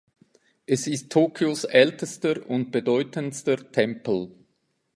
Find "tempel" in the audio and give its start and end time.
3.71-4.31